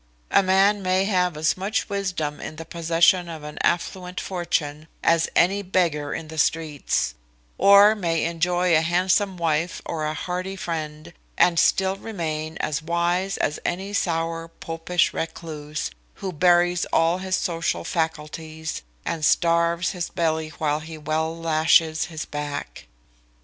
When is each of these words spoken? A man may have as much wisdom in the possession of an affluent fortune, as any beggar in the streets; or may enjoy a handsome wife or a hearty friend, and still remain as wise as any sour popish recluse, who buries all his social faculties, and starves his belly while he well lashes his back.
A 0.31 0.41
man 0.41 0.81
may 0.81 1.05
have 1.05 1.37
as 1.37 1.55
much 1.55 1.87
wisdom 1.87 2.39
in 2.41 2.55
the 2.55 2.65
possession 2.65 3.29
of 3.29 3.43
an 3.43 3.59
affluent 3.61 4.19
fortune, 4.19 4.87
as 5.03 5.29
any 5.35 5.61
beggar 5.61 6.11
in 6.11 6.27
the 6.27 6.39
streets; 6.39 7.13
or 7.59 7.93
may 7.93 8.25
enjoy 8.25 8.75
a 8.75 8.81
handsome 8.81 9.37
wife 9.37 9.79
or 9.85 10.07
a 10.07 10.15
hearty 10.15 10.55
friend, 10.55 11.13
and 11.37 11.59
still 11.59 11.97
remain 11.97 12.57
as 12.61 12.81
wise 12.81 13.37
as 13.37 13.59
any 13.63 13.93
sour 13.93 14.47
popish 14.47 15.13
recluse, 15.13 15.91
who 16.15 16.31
buries 16.31 16.85
all 16.91 17.19
his 17.19 17.35
social 17.35 17.83
faculties, 17.83 18.81
and 19.05 19.23
starves 19.23 19.91
his 19.91 20.09
belly 20.09 20.49
while 20.57 20.79
he 20.79 20.97
well 20.97 21.37
lashes 21.37 22.05
his 22.05 22.25
back. 22.25 22.87